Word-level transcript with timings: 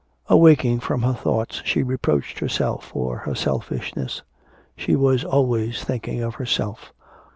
Awaking 0.29 0.79
from 0.79 1.03
her 1.03 1.13
thoughts 1.13 1.61
she 1.63 1.83
reproached 1.83 2.39
herself 2.39 2.83
for 2.87 3.17
her 3.17 3.35
selfishness, 3.35 4.23
she 4.75 4.95
was 4.95 5.23
always 5.23 5.83
thinking 5.83 6.23
of 6.23 6.33
herself... 6.41 6.91